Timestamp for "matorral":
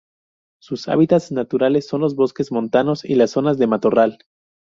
3.67-4.17